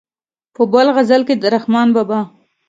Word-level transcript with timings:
په 0.55 0.63
بل 0.73 0.87
غزل 0.95 1.21
کې 1.27 1.35
د 1.41 1.43
رحمان 1.55 1.87
بابا. 1.95 2.19